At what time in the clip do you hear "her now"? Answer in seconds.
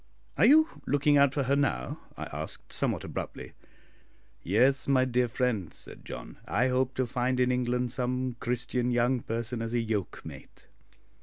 1.43-1.99